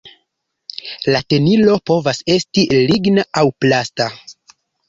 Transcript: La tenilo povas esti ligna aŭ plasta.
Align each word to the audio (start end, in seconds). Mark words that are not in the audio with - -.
La 1.15 1.21
tenilo 1.33 1.77
povas 1.91 2.23
esti 2.39 2.65
ligna 2.89 3.29
aŭ 3.43 3.47
plasta. 3.65 4.13